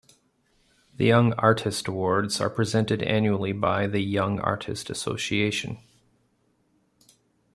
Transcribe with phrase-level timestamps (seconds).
[0.95, 5.77] The Young Artist Awards are presented annually by the Young Artist Association.